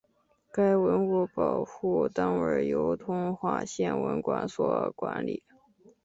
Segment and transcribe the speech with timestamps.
[0.51, 5.43] 该文物保护单位由通化县文管所管理。